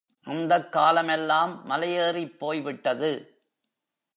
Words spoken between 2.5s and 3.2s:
விட்டது.